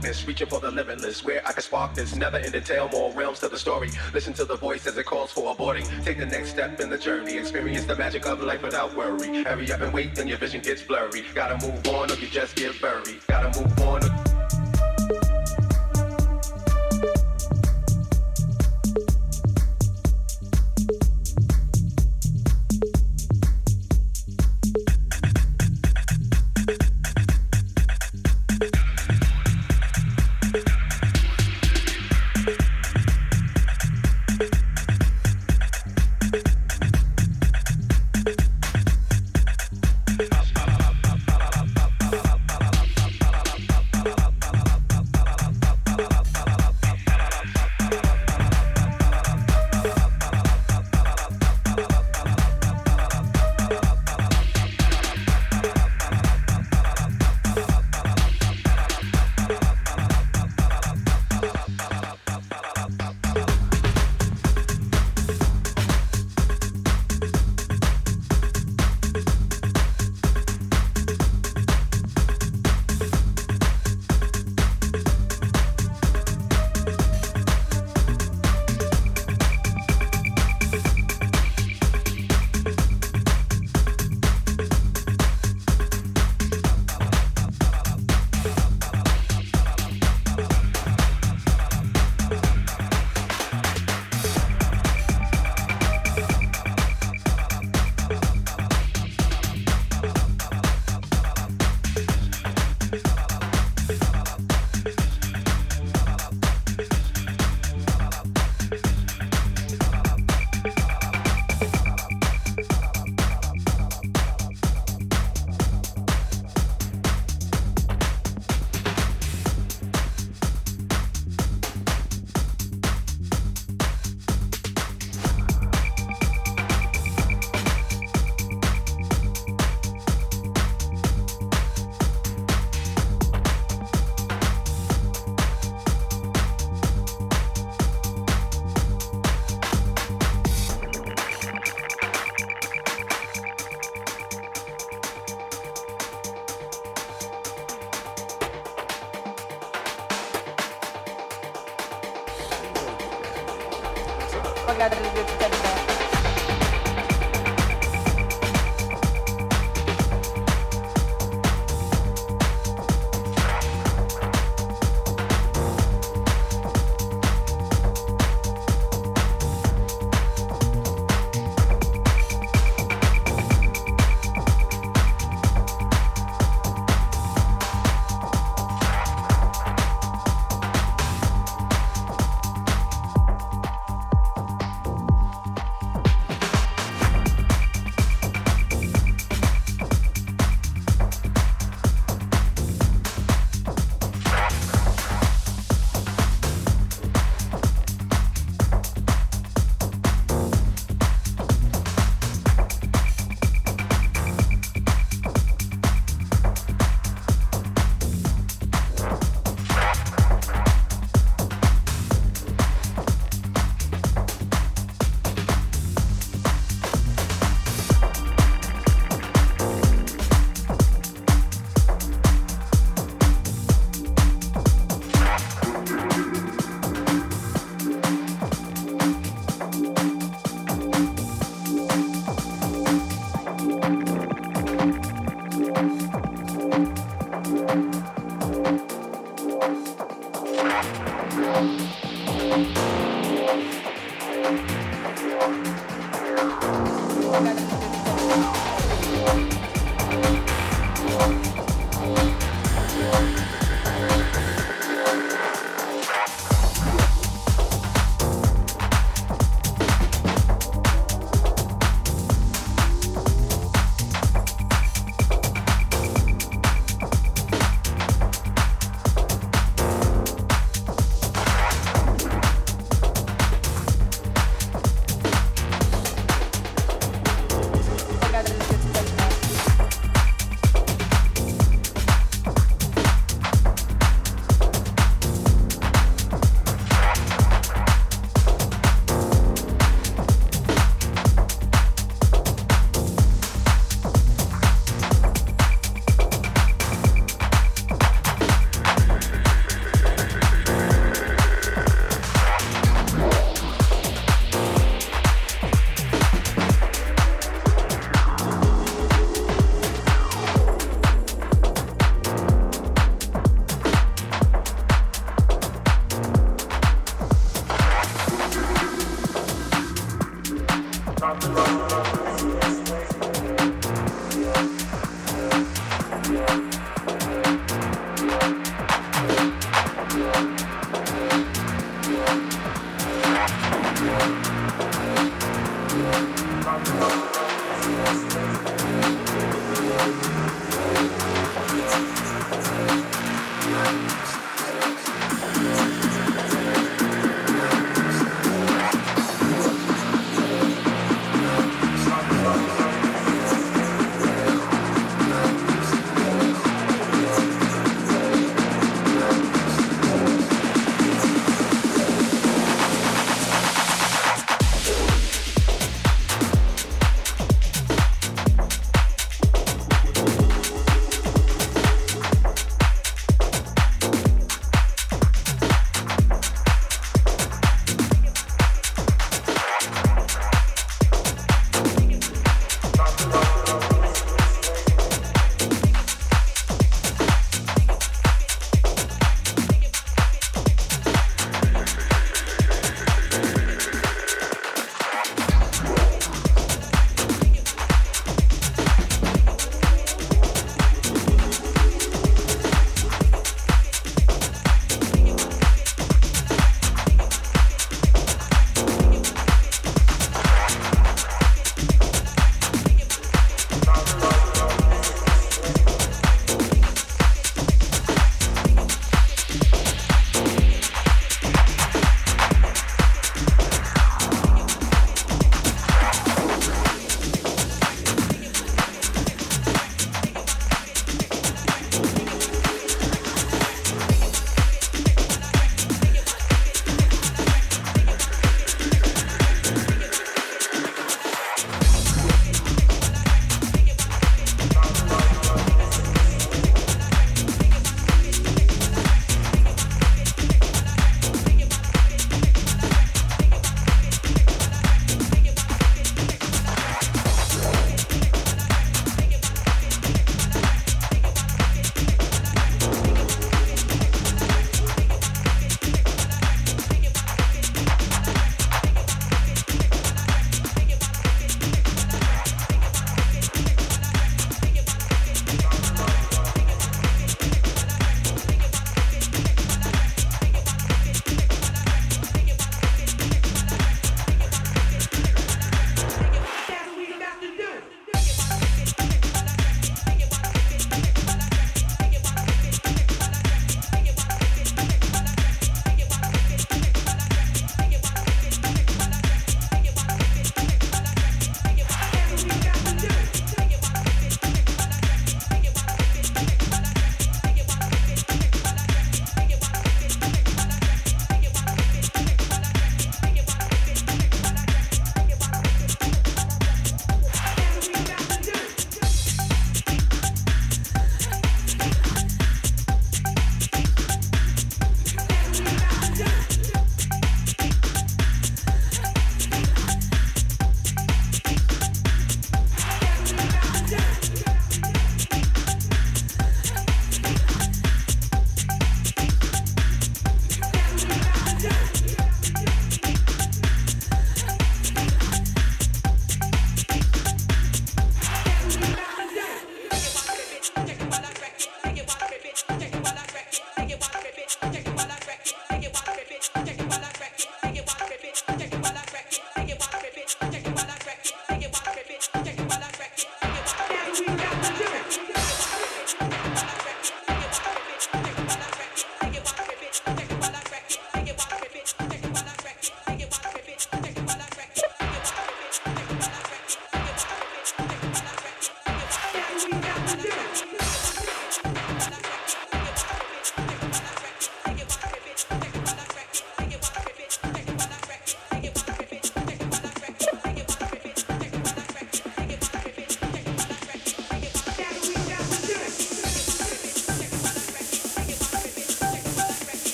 [0.00, 3.48] Darkness, reaching for the limitless, where I can spark this never-ending tale, more realms to
[3.48, 3.90] the story.
[4.14, 5.86] Listen to the voice as it calls for aborting.
[6.04, 9.44] Take the next step in the journey, experience the magic of life without worry.
[9.44, 11.22] Hurry up and wait, then your vision gets blurry.
[11.34, 12.99] Gotta move on, or you just get buried.